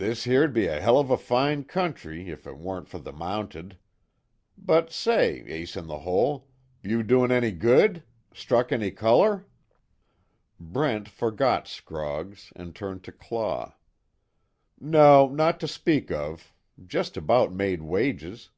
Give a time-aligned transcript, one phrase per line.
[0.00, 3.76] "This here'd be a hell of a fine country, if it wasn't fer the Mounted.
[4.56, 6.48] But, say, Ace In The Hole,
[6.82, 8.02] you doin' any good?
[8.32, 9.46] Struck any color?"
[10.58, 13.74] Brent forgot Scroggs and turned to Claw:
[14.80, 16.54] "No, not to speak of.
[16.86, 18.48] Just about made wages."